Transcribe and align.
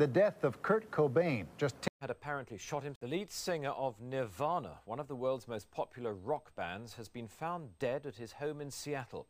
the 0.00 0.06
death 0.06 0.44
of 0.44 0.62
Kurt 0.62 0.90
Cobain 0.90 1.44
just 1.58 1.76
had 2.00 2.08
apparently 2.08 2.56
shot 2.56 2.82
him. 2.82 2.94
The 3.02 3.06
lead 3.06 3.30
singer 3.30 3.68
of 3.68 4.00
Nirvana, 4.00 4.78
one 4.86 4.98
of 4.98 5.08
the 5.08 5.14
world's 5.14 5.46
most 5.46 5.70
popular 5.70 6.14
rock 6.14 6.56
bands, 6.56 6.94
has 6.94 7.06
been 7.06 7.28
found 7.28 7.68
dead 7.78 8.06
at 8.06 8.16
his 8.16 8.32
home 8.32 8.62
in 8.62 8.70
Seattle. 8.70 9.26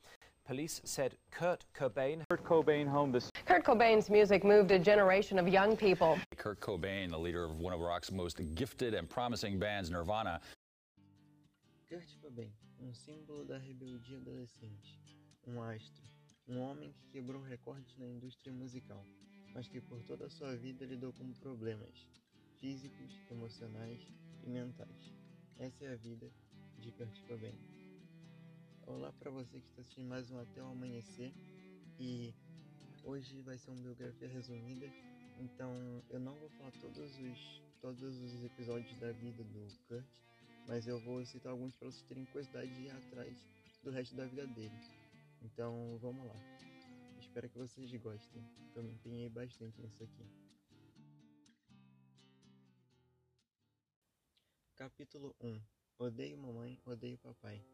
Police 0.46 0.80
said 0.84 1.16
Kurt 1.32 1.64
Cobain. 1.74 2.22
Kurt 2.30 2.44
Cobain 2.44 2.86
home 2.86 3.10
this. 3.10 3.32
Kurt 3.46 3.64
Cobain's 3.64 4.08
music 4.08 4.44
moved 4.44 4.70
a 4.70 4.78
generation 4.78 5.40
of 5.40 5.48
young 5.48 5.76
people. 5.76 6.16
Kurt 6.36 6.60
Cobain, 6.60 7.10
the 7.10 7.18
leader 7.18 7.42
of 7.42 7.58
one 7.58 7.72
of 7.72 7.80
rock's 7.80 8.12
most 8.12 8.40
gifted 8.54 8.94
and 8.94 9.10
promising 9.10 9.58
bands, 9.58 9.90
Nirvana. 9.90 10.40
Kurt 11.88 12.04
Cobain, 12.22 12.52
um 12.80 12.92
símbolo 12.92 13.44
da 13.44 13.56
rebeldia 13.58 14.18
adolescente, 14.18 15.00
um 15.48 15.58
astro, 15.62 16.04
um 16.48 16.60
homem 16.60 16.92
que 16.92 17.20
quebrou 17.20 17.42
recordes 17.42 17.96
na 17.98 18.06
indústria 18.06 18.52
musical, 18.52 19.04
mas 19.54 19.68
que 19.68 19.80
por 19.80 20.02
toda 20.04 20.26
a 20.26 20.30
sua 20.30 20.56
vida 20.56 20.84
lidou 20.84 21.12
com 21.12 21.32
problemas 21.34 22.06
físicos, 22.58 23.20
emocionais 23.30 24.00
e 24.44 24.50
mentais. 24.50 25.12
Essa 25.58 25.84
é 25.84 25.92
a 25.92 25.96
vida 25.96 26.30
de 26.78 26.92
Kurt 26.92 27.20
Cobain. 27.26 27.58
Olá 28.86 29.12
para 29.12 29.30
você 29.30 29.60
que 29.60 29.66
está 29.66 29.80
assistindo 29.80 30.08
mais 30.08 30.30
um 30.30 30.38
Até 30.38 30.62
o 30.62 30.66
Amanhecer 30.66 31.32
e 31.98 32.34
hoje 33.04 33.40
vai 33.42 33.58
ser 33.58 33.70
uma 33.70 33.82
biografia 33.82 34.28
resumida, 34.28 34.86
então 35.38 36.02
eu 36.10 36.20
não 36.20 36.34
vou 36.36 36.48
falar 36.50 36.72
todos 36.80 37.18
os, 37.18 37.62
todos 37.80 38.02
os 38.02 38.44
episódios 38.44 38.98
da 38.98 39.12
vida 39.12 39.42
do 39.42 39.66
Kurt, 39.88 40.04
mas 40.66 40.86
eu 40.86 41.00
vou 41.00 41.24
citar 41.24 41.52
alguns 41.52 41.74
para 41.76 41.90
vocês 41.90 42.04
terem 42.08 42.24
curiosidade 42.26 42.74
de 42.74 42.82
ir 42.82 42.90
atrás 42.90 43.36
do 43.82 43.90
resto 43.90 44.14
da 44.14 44.26
vida 44.26 44.46
dele. 44.46 44.78
Então 45.42 45.98
vamos 46.00 46.26
lá. 46.26 46.69
Espero 47.30 47.48
que 47.48 47.58
vocês 47.58 47.94
gostem. 48.02 48.44
Eu 48.74 48.82
me 48.82 48.92
empenhei 48.92 49.28
bastante 49.28 49.80
nisso 49.80 50.02
aqui. 50.02 50.26
Capítulo 54.74 55.32
1 55.40 55.62
Odeio 55.96 56.36
mamãe, 56.36 56.76
odeio 56.84 57.16
papai. 57.18 57.64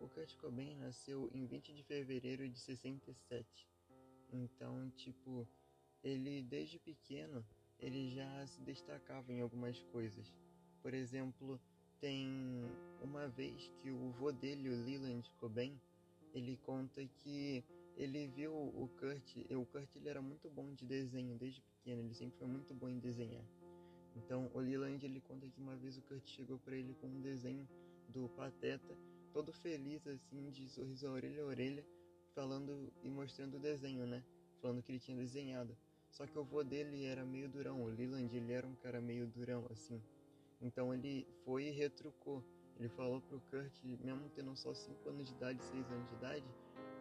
O 0.00 0.08
Kurt 0.08 0.34
Cobain 0.38 0.76
nasceu 0.76 1.30
em 1.34 1.44
20 1.44 1.74
de 1.74 1.82
fevereiro 1.82 2.48
de 2.48 2.58
67. 2.58 3.68
Então, 4.32 4.90
tipo, 4.92 5.46
ele 6.02 6.42
desde 6.42 6.78
pequeno, 6.78 7.44
ele 7.78 8.08
já 8.14 8.46
se 8.46 8.62
destacava 8.62 9.30
em 9.30 9.42
algumas 9.42 9.82
coisas. 9.92 10.34
Por 10.80 10.94
exemplo, 10.94 11.60
tem 12.00 12.26
uma 13.02 13.28
vez 13.28 13.68
que 13.82 13.90
o 13.90 14.10
vô 14.12 14.32
dele, 14.32 14.70
o 14.70 14.84
Leland 14.86 15.30
Cobain, 15.32 15.78
ele 16.32 16.56
conta 16.56 17.04
que 17.04 17.62
ele 18.00 18.26
viu 18.28 18.50
o 18.52 18.88
Kurt, 18.98 19.36
o 19.50 19.66
Kurt 19.66 19.94
ele 19.96 20.08
era 20.08 20.22
muito 20.22 20.48
bom 20.48 20.72
de 20.72 20.86
desenho 20.86 21.36
desde 21.36 21.60
pequeno, 21.60 22.00
ele 22.00 22.14
sempre 22.14 22.38
foi 22.38 22.48
muito 22.48 22.72
bom 22.72 22.88
em 22.88 22.98
desenhar. 22.98 23.44
Então, 24.16 24.50
o 24.54 24.58
Leland 24.58 25.04
ele 25.04 25.20
conta 25.20 25.46
que 25.46 25.60
uma 25.60 25.76
vez 25.76 25.98
o 25.98 26.02
Kurt 26.02 26.26
chegou 26.26 26.58
para 26.58 26.74
ele 26.74 26.94
com 26.94 27.06
um 27.06 27.20
desenho 27.20 27.68
do 28.08 28.26
Pateta 28.30 28.96
todo 29.34 29.52
feliz, 29.52 30.06
assim, 30.06 30.50
de 30.50 30.66
sorriso 30.70 31.06
a 31.06 31.10
orelha 31.10 31.42
a 31.42 31.46
orelha, 31.46 31.86
falando 32.34 32.90
e 33.04 33.10
mostrando 33.10 33.58
o 33.58 33.60
desenho, 33.60 34.06
né? 34.06 34.24
Falando 34.62 34.82
que 34.82 34.92
ele 34.92 34.98
tinha 34.98 35.16
desenhado. 35.16 35.76
Só 36.10 36.26
que 36.26 36.38
o 36.38 36.42
vô 36.42 36.64
dele 36.64 37.04
era 37.04 37.24
meio 37.24 37.50
durão, 37.50 37.82
o 37.82 37.86
Leland, 37.86 38.34
ele 38.34 38.52
era 38.52 38.66
um 38.66 38.74
cara 38.76 38.98
meio 39.00 39.26
durão, 39.26 39.66
assim. 39.70 40.02
Então 40.60 40.92
ele 40.94 41.26
foi 41.44 41.64
e 41.64 41.70
retrucou. 41.70 42.42
Ele 42.78 42.88
falou 42.88 43.20
pro 43.20 43.40
Kurt, 43.50 43.84
mesmo 43.84 44.30
tendo 44.34 44.56
só 44.56 44.72
5 44.72 45.06
anos 45.10 45.28
de 45.28 45.34
idade, 45.34 45.62
6 45.62 45.90
anos 45.90 46.08
de 46.08 46.14
idade, 46.14 46.46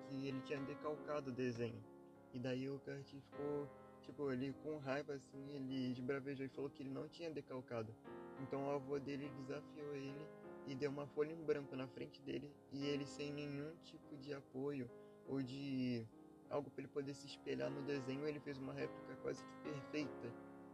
que 0.09 0.27
ele 0.27 0.41
tinha 0.41 0.59
decalcado 0.61 1.29
o 1.29 1.33
desenho. 1.33 1.81
E 2.33 2.39
daí 2.39 2.69
o 2.69 2.79
Kurt 2.79 3.05
ficou, 3.05 3.69
tipo, 4.01 4.31
ele 4.31 4.53
com 4.63 4.77
raiva, 4.77 5.13
assim, 5.13 5.51
ele 5.51 5.93
desbravejou 5.93 6.45
e 6.45 6.49
falou 6.49 6.69
que 6.69 6.83
ele 6.83 6.89
não 6.89 7.07
tinha 7.07 7.29
decalcado. 7.29 7.93
Então 8.41 8.67
o 8.67 8.71
avô 8.71 8.99
dele 8.99 9.29
desafiou 9.37 9.95
ele 9.95 10.27
e 10.67 10.75
deu 10.75 10.89
uma 10.89 11.07
folha 11.07 11.31
em 11.31 11.43
branco 11.43 11.75
na 11.75 11.87
frente 11.87 12.21
dele 12.21 12.51
e 12.71 12.85
ele 12.85 13.05
sem 13.05 13.33
nenhum 13.33 13.75
tipo 13.83 14.15
de 14.17 14.33
apoio 14.33 14.89
ou 15.27 15.41
de 15.41 16.05
algo 16.49 16.69
para 16.69 16.81
ele 16.81 16.91
poder 16.91 17.13
se 17.13 17.27
espelhar 17.27 17.69
no 17.69 17.81
desenho, 17.83 18.27
ele 18.27 18.39
fez 18.39 18.57
uma 18.57 18.73
réplica 18.73 19.15
quase 19.21 19.43
que 19.43 19.71
perfeita 19.71 20.33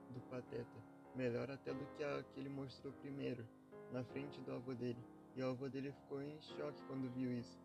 do 0.09 0.21
Pateta, 0.29 0.83
melhor 1.15 1.51
até 1.51 1.73
do 1.73 1.85
que 1.97 2.03
a 2.03 2.23
que 2.23 2.39
ele 2.39 2.49
mostrou 2.49 2.93
primeiro 2.93 3.45
na 3.91 4.03
frente 4.03 4.39
do 4.41 4.53
avô 4.53 4.73
dele. 4.73 5.03
E 5.35 5.41
o 5.41 5.49
avô 5.49 5.67
dele 5.67 5.91
ficou 5.91 6.21
em 6.21 6.39
choque 6.39 6.81
quando 6.87 7.11
viu 7.13 7.31
isso. 7.31 7.59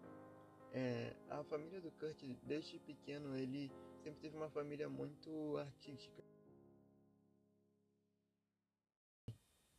É, 0.72 1.16
a 1.28 1.42
família 1.44 1.80
do 1.80 1.90
Kurt, 1.92 2.22
desde 2.44 2.78
pequeno, 2.78 3.36
ele 3.36 3.70
sempre 4.02 4.20
teve 4.20 4.36
uma 4.36 4.50
família 4.50 4.88
muito 4.88 5.56
artística. 5.56 6.22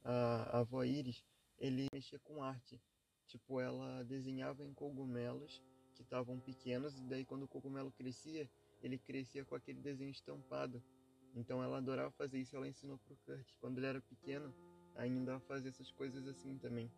A, 0.03 0.57
a 0.57 0.59
avó 0.59 0.83
Iris 0.83 1.23
ele 1.57 1.87
mexia 1.93 2.19
com 2.19 2.43
arte. 2.43 2.81
Tipo, 3.27 3.61
ela 3.61 4.03
desenhava 4.03 4.65
em 4.65 4.73
cogumelos 4.73 5.63
que 5.95 6.01
estavam 6.01 6.39
pequenos 6.39 6.99
e 6.99 7.03
daí 7.03 7.23
quando 7.23 7.43
o 7.43 7.47
cogumelo 7.47 7.91
crescia, 7.91 8.49
ele 8.81 8.97
crescia 8.97 9.45
com 9.45 9.55
aquele 9.55 9.79
desenho 9.79 10.11
estampado. 10.11 10.83
Então 11.33 11.63
ela 11.63 11.77
adorava 11.77 12.11
fazer 12.11 12.39
isso, 12.39 12.55
ela 12.55 12.67
ensinou 12.67 12.97
pro 12.97 13.15
Kurt 13.17 13.47
quando 13.61 13.77
ele 13.77 13.87
era 13.87 14.01
pequeno, 14.01 14.53
ainda 14.95 15.37
a 15.37 15.39
fazer 15.39 15.69
essas 15.69 15.89
coisas 15.91 16.27
assim 16.27 16.57
também. 16.57 16.91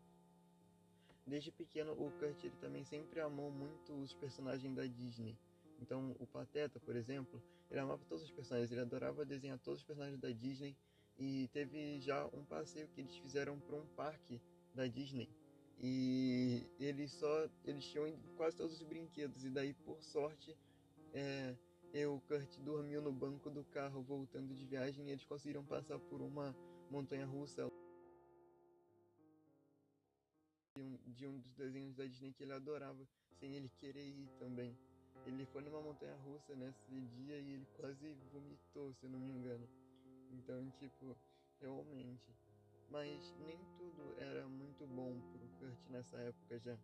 Desde 1.25 1.51
pequeno, 1.51 1.93
o 1.93 2.11
Kurt 2.11 2.43
ele 2.43 2.55
também 2.59 2.83
sempre 2.83 3.21
amou 3.21 3.49
muito 3.49 3.93
os 3.93 4.13
personagens 4.13 4.75
da 4.75 4.85
Disney. 4.85 5.37
Então, 5.81 6.15
o 6.19 6.27
Pateta, 6.27 6.79
por 6.79 6.95
exemplo, 6.95 7.41
ele 7.71 7.79
amava 7.79 8.03
todos 8.05 8.23
os 8.23 8.31
personagens, 8.31 8.71
ele 8.71 8.81
adorava 8.81 9.25
desenhar 9.25 9.57
todos 9.59 9.79
os 9.79 9.85
personagens 9.85 10.19
da 10.19 10.29
Disney 10.29 10.75
e 11.17 11.49
teve 11.53 11.99
já 11.99 12.25
um 12.27 12.43
passeio 12.43 12.87
que 12.89 13.01
eles 13.01 13.15
fizeram 13.15 13.59
para 13.59 13.75
um 13.75 13.85
parque 13.95 14.41
da 14.73 14.85
Disney. 14.87 15.29
E 15.79 16.65
eles 16.79 17.11
só 17.11 17.49
eles 17.65 17.85
tinham 17.85 18.15
quase 18.37 18.55
todos 18.55 18.79
os 18.79 18.83
brinquedos 18.83 19.43
e 19.43 19.49
daí 19.49 19.73
por 19.73 20.01
sorte 20.03 20.55
é, 21.13 21.55
eu 21.93 22.21
Kurt 22.27 22.59
dormiu 22.59 23.01
no 23.01 23.11
banco 23.11 23.49
do 23.49 23.63
carro 23.65 24.01
voltando 24.01 24.53
de 24.53 24.65
viagem 24.65 25.07
e 25.07 25.11
eles 25.11 25.25
conseguiram 25.25 25.63
passar 25.63 25.99
por 25.99 26.21
uma 26.21 26.55
montanha 26.89 27.25
russa 27.25 27.67
de 30.83 31.07
um, 31.07 31.13
de 31.13 31.27
um 31.27 31.39
dos 31.39 31.53
desenhos 31.53 31.95
da 31.95 32.05
Disney 32.05 32.33
que 32.33 32.43
ele 32.43 32.53
adorava 32.53 33.07
sem 33.39 33.55
ele 33.55 33.69
querer 33.79 34.05
ir 34.05 34.29
também. 34.39 34.77
Ele 35.25 35.45
foi 35.45 35.61
numa 35.61 35.81
montanha 35.81 36.15
russa 36.17 36.55
nesse 36.55 37.01
dia 37.15 37.39
e 37.39 37.53
ele 37.53 37.67
quase 37.77 38.13
vomitou, 38.31 38.93
se 38.93 39.07
não 39.07 39.19
me 39.19 39.31
engano. 39.31 39.67
Então, 40.31 40.69
tipo, 40.79 41.15
realmente 41.61 42.33
mas 42.93 43.33
nem 43.39 43.57
tudo 43.75 44.13
era 44.19 44.47
muito 44.47 44.85
bom 44.85 45.19
pro 45.31 45.47
Kurt 45.57 45.89
nessa 45.89 46.15
época 46.17 46.59
já. 46.59 46.77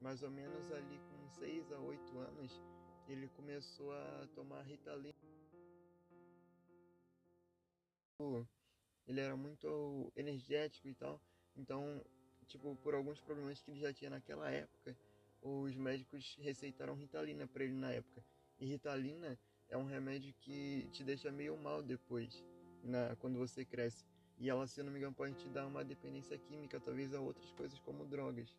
Mais 0.00 0.22
ou 0.22 0.30
menos 0.30 0.72
ali 0.72 0.98
com 0.98 1.28
6 1.40 1.72
a 1.72 1.78
8 1.78 2.18
anos, 2.18 2.60
ele 3.06 3.28
começou 3.36 3.92
a 3.92 4.26
tomar 4.34 4.62
Ritalina. 4.62 5.12
Ele 9.06 9.20
era 9.20 9.36
muito 9.36 10.10
energético 10.16 10.88
e 10.88 10.94
tal, 10.94 11.20
então, 11.56 12.02
tipo, 12.52 12.76
por 12.82 12.94
alguns 12.94 13.18
problemas 13.20 13.60
que 13.62 13.70
ele 13.70 13.80
já 13.80 13.92
tinha 13.92 14.10
naquela 14.10 14.50
época, 14.50 14.94
os 15.40 15.74
médicos 15.74 16.36
receitaram 16.40 16.94
Ritalina 16.94 17.46
para 17.46 17.64
ele 17.64 17.74
na 17.74 17.90
época. 17.90 18.22
E 18.60 18.66
Ritalina 18.66 19.38
é 19.68 19.76
um 19.76 19.86
remédio 19.86 20.34
que 20.40 20.86
te 20.92 21.02
deixa 21.02 21.32
meio 21.32 21.56
mal 21.56 21.82
depois, 21.82 22.44
na, 22.84 23.16
quando 23.16 23.38
você 23.38 23.64
cresce. 23.64 24.04
E 24.38 24.50
ela, 24.50 24.66
se 24.66 24.80
eu 24.80 24.84
não 24.84 24.92
me 24.92 24.98
engano, 24.98 25.14
pode 25.14 25.34
te 25.34 25.48
dar 25.48 25.66
uma 25.66 25.82
dependência 25.82 26.36
química, 26.36 26.78
talvez 26.80 27.14
a 27.14 27.20
outras 27.20 27.50
coisas 27.52 27.78
como 27.80 28.04
drogas. 28.04 28.54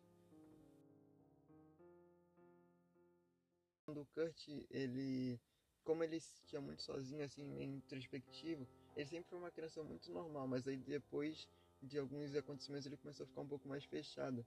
O 3.86 4.04
Kurt, 4.06 4.48
ele, 4.70 5.38
como 5.84 6.02
ele 6.02 6.18
se 6.18 6.40
sentia 6.40 6.60
muito 6.60 6.82
sozinho, 6.82 7.24
assim, 7.24 7.62
introspectivo, 7.62 8.66
ele 8.96 9.06
sempre 9.06 9.28
foi 9.28 9.38
uma 9.38 9.50
criança 9.50 9.82
muito 9.84 10.10
normal, 10.10 10.48
mas 10.48 10.66
aí 10.66 10.78
depois 10.78 11.46
de 11.84 11.98
alguns 11.98 12.34
acontecimentos 12.34 12.86
ele 12.86 12.96
começou 12.96 13.24
a 13.24 13.26
ficar 13.26 13.40
um 13.40 13.48
pouco 13.48 13.68
mais 13.68 13.84
fechado. 13.84 14.44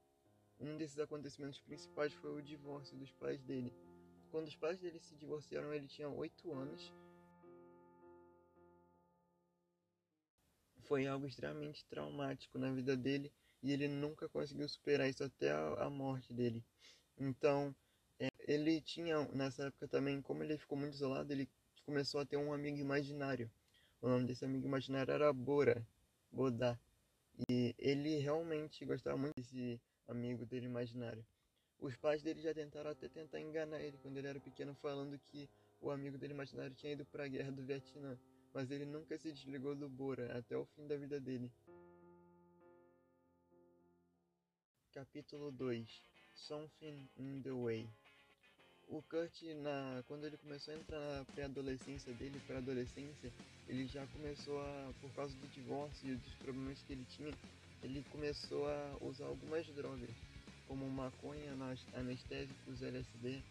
Um 0.60 0.78
desses 0.78 1.00
acontecimentos 1.00 1.60
principais 1.62 2.14
foi 2.14 2.32
o 2.34 2.42
divórcio 2.42 2.98
dos 2.98 3.12
pais 3.12 3.42
dele. 3.44 3.74
Quando 4.32 4.48
os 4.48 4.56
pais 4.56 4.80
dele 4.80 5.00
se 5.00 5.16
divorciaram, 5.16 5.74
ele 5.74 5.88
tinha 5.88 6.10
8 6.10 6.52
anos 6.52 6.92
foi 10.88 11.06
algo 11.06 11.28
extremamente 11.28 11.86
traumático 11.86 12.58
na 12.58 12.72
vida 12.72 12.96
dele 12.96 13.32
e 13.62 13.72
ele 13.72 13.88
nunca 13.88 14.30
conseguiu 14.30 14.68
superar 14.70 15.10
isso 15.10 15.24
até 15.24 15.52
a, 15.52 15.90
morte 15.90 16.34
dele. 16.34 16.64
Então, 17.18 17.76
é, 18.20 18.30
ele 18.48 18.80
tinha 18.82 19.26
nessa 19.34 19.68
época 19.68 19.88
também, 19.88 20.22
como 20.22 20.44
ele 20.44 20.58
ficou 20.58 20.78
muito 20.78 20.94
isolado, 20.94 21.32
ele 21.34 21.50
começou 21.86 22.22
a 22.22 22.26
ter 22.26 22.38
um 22.38 22.54
amigo 22.54 22.78
imaginário. 22.78 23.52
O 24.02 24.08
nome 24.08 24.26
desse 24.26 24.46
amigo 24.46 24.66
imaginário 24.66 25.12
era 25.12 25.34
Bora, 25.34 25.86
Bodá. 26.32 26.80
E 27.50 27.76
ele 27.78 28.18
realmente 28.18 28.84
gostava 28.86 29.18
muito 29.18 29.36
desse 29.36 29.80
amigo 30.08 30.46
dele 30.46 30.66
imaginário. 30.66 31.26
Os 31.80 31.96
pais 31.96 32.24
dele 32.24 32.42
já 32.42 32.54
tentaram 32.54 32.90
até 32.90 33.08
tentar 33.08 33.40
enganar 33.40 33.80
ele 33.82 33.98
quando 34.00 34.18
ele 34.18 34.28
era 34.28 34.40
pequeno, 34.40 34.74
falando 34.76 35.20
que 35.20 35.48
o 35.80 35.92
amigo 35.92 36.18
dele 36.18 36.34
imaginário 36.34 36.76
tinha 36.76 36.94
ido 36.94 37.06
para 37.06 37.26
a 37.26 37.28
guerra 37.28 37.52
do 37.52 37.64
Vietnã. 37.64 38.18
mas 38.54 38.72
ele 38.72 38.86
nunca 38.86 39.16
se 39.20 39.32
desligou 39.32 39.76
do 39.76 39.88
Bora 39.88 40.36
até 40.36 40.58
o 40.58 40.66
fim 40.66 40.88
da 40.88 40.98
vida 40.98 41.20
dele. 41.20 41.52
Capítulo 44.92 45.52
2 45.52 46.02
Something 46.34 47.08
in 47.18 47.44
the 47.44 47.52
Way 47.52 47.88
O 48.88 49.02
Kurt, 49.02 49.42
na, 49.62 50.04
quando 50.08 50.26
ele 50.26 50.38
começou 50.38 50.74
a 50.74 50.78
entrar 50.78 51.00
na 51.00 51.26
pré-adolescência 51.26 52.14
dele, 52.14 52.42
para 52.48 52.60
adolescência, 52.60 53.32
ele 53.68 53.86
já 53.88 54.06
começou 54.08 54.60
a, 54.62 54.94
por 55.02 55.12
causa 55.12 55.34
do 55.36 55.48
divórcio 55.54 56.14
e 56.14 56.16
dos 56.16 56.34
problemas 56.36 56.82
que 56.84 56.94
ele 56.94 57.06
tinha, 57.06 57.34
ele 57.84 58.04
começou 58.12 58.68
a 58.68 58.98
usar 59.02 59.26
algumas 59.26 59.66
drogas, 59.68 60.10
como 60.68 60.90
maconha, 60.90 61.52
anestésicos, 61.94 62.82
LSD, 62.82 63.42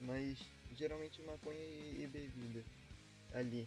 mas 0.00 0.38
geralmente 0.76 1.22
maconha 1.22 1.58
e, 1.58 2.02
e 2.02 2.06
bebida 2.06 2.62
ali. 3.32 3.66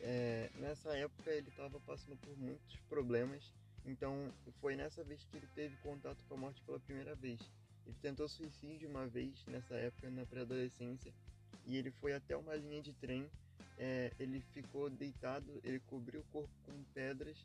É, 0.00 0.50
nessa 0.56 0.96
época 0.96 1.30
ele 1.30 1.48
estava 1.48 1.78
passando 1.80 2.16
por 2.16 2.36
muitos 2.38 2.76
problemas 2.88 3.42
então, 3.86 4.32
foi 4.60 4.76
nessa 4.76 5.02
vez 5.02 5.22
que 5.24 5.36
ele 5.36 5.48
teve 5.54 5.76
contato 5.78 6.18
com 6.28 6.34
a 6.34 6.38
morte 6.38 6.60
pela 6.62 6.78
primeira 6.80 7.14
vez. 7.14 7.40
Ele 7.86 7.96
tentou 8.00 8.28
suicídio 8.28 8.88
uma 8.88 9.06
vez, 9.06 9.44
nessa 9.46 9.74
época, 9.74 10.10
na 10.10 10.24
pré-adolescência, 10.26 11.12
e 11.66 11.76
ele 11.76 11.90
foi 11.90 12.12
até 12.12 12.36
uma 12.36 12.54
linha 12.54 12.82
de 12.82 12.92
trem. 12.94 13.28
É, 13.78 14.12
ele 14.18 14.42
ficou 14.52 14.90
deitado, 14.90 15.60
ele 15.64 15.80
cobriu 15.80 16.20
o 16.20 16.24
corpo 16.24 16.50
com 16.66 16.82
pedras, 16.94 17.36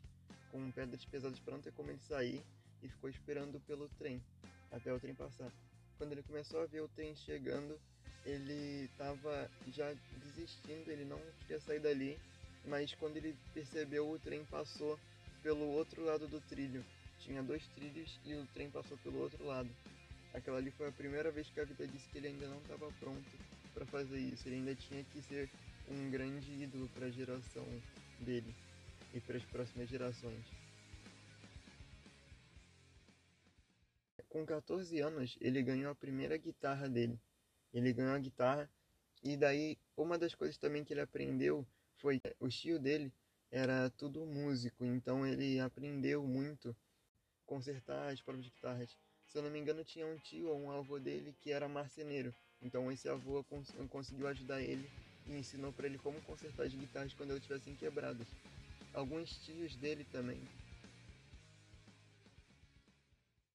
com 0.50 0.70
pedras 0.70 1.04
pesadas 1.04 1.38
para 1.40 1.54
não 1.54 1.62
ter 1.62 1.72
como 1.72 1.90
ele 1.90 2.00
sair, 2.00 2.42
e 2.82 2.88
ficou 2.88 3.08
esperando 3.08 3.58
pelo 3.60 3.88
trem, 3.98 4.22
até 4.70 4.92
o 4.92 5.00
trem 5.00 5.14
passar. 5.14 5.50
Quando 5.98 6.12
ele 6.12 6.22
começou 6.22 6.60
a 6.60 6.66
ver 6.66 6.82
o 6.82 6.88
trem 6.88 7.14
chegando, 7.16 7.78
ele 8.26 8.84
estava 8.84 9.50
já 9.68 9.94
desistindo, 10.24 10.90
ele 10.90 11.04
não 11.04 11.20
queria 11.40 11.60
sair 11.60 11.80
dali, 11.80 12.18
mas 12.66 12.92
quando 12.94 13.16
ele 13.16 13.36
percebeu 13.54 14.10
o 14.10 14.18
trem 14.18 14.44
passou 14.44 14.98
pelo 15.42 15.64
outro 15.68 16.04
lado 16.04 16.26
do 16.26 16.40
trilho. 16.40 16.84
Tinha 17.20 17.42
dois 17.42 17.66
trilhos 17.68 18.18
e 18.24 18.34
o 18.34 18.46
trem 18.48 18.68
passou 18.70 18.98
pelo 18.98 19.20
outro 19.20 19.44
lado. 19.46 19.70
Aquela 20.36 20.58
ali 20.58 20.70
foi 20.70 20.86
a 20.86 20.92
primeira 20.92 21.30
vez 21.30 21.48
que 21.48 21.58
a 21.58 21.64
vida 21.64 21.86
disse 21.86 22.06
que 22.10 22.18
ele 22.18 22.28
ainda 22.28 22.46
não 22.46 22.58
estava 22.58 22.92
pronto 23.00 23.24
para 23.72 23.86
fazer 23.86 24.18
isso. 24.18 24.46
Ele 24.46 24.56
ainda 24.56 24.74
tinha 24.74 25.02
que 25.04 25.22
ser 25.22 25.48
um 25.88 26.10
grande 26.10 26.52
ídolo 26.62 26.90
para 26.90 27.06
a 27.06 27.10
geração 27.10 27.64
dele 28.20 28.54
e 29.14 29.20
para 29.20 29.38
as 29.38 29.44
próximas 29.46 29.88
gerações. 29.88 30.44
Com 34.28 34.44
14 34.44 35.00
anos, 35.00 35.38
ele 35.40 35.62
ganhou 35.62 35.90
a 35.90 35.94
primeira 35.94 36.36
guitarra 36.36 36.86
dele. 36.86 37.18
Ele 37.72 37.90
ganhou 37.94 38.12
a 38.12 38.18
guitarra 38.18 38.68
e 39.24 39.38
daí 39.38 39.78
uma 39.96 40.18
das 40.18 40.34
coisas 40.34 40.58
também 40.58 40.84
que 40.84 40.92
ele 40.92 41.00
aprendeu 41.00 41.66
foi 41.96 42.20
o 42.38 42.48
tio 42.48 42.78
dele 42.78 43.10
era 43.50 43.88
tudo 43.88 44.26
músico, 44.26 44.84
então 44.84 45.26
ele 45.26 45.58
aprendeu 45.60 46.22
muito 46.26 46.76
consertar 47.46 48.12
as 48.12 48.20
próprias 48.20 48.48
guitarras. 48.48 49.05
Se 49.26 49.38
eu 49.38 49.42
não 49.42 49.50
me 49.50 49.58
engano, 49.58 49.84
tinha 49.84 50.06
um 50.06 50.16
tio 50.18 50.48
ou 50.48 50.58
um 50.58 50.70
avô 50.70 50.98
dele 50.98 51.34
que 51.40 51.50
era 51.50 51.68
marceneiro. 51.68 52.34
Então 52.62 52.90
esse 52.90 53.08
avô 53.08 53.44
cons 53.44 53.70
conseguiu 53.90 54.26
ajudar 54.28 54.62
ele 54.62 54.88
e 55.26 55.32
ensinou 55.32 55.72
para 55.72 55.86
ele 55.86 55.98
como 55.98 56.20
consertar 56.22 56.64
as 56.64 56.74
guitarras 56.74 57.12
quando 57.14 57.30
elas 57.30 57.42
estivessem 57.42 57.74
quebradas. 57.74 58.26
Alguns 58.94 59.36
tios 59.44 59.76
dele 59.76 60.04
também. 60.10 60.40